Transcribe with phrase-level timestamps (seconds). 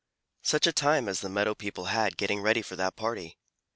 [0.41, 3.37] Such a time as the meadow people had getting ready for that party!